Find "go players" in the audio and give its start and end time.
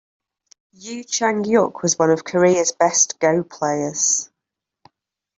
3.19-4.31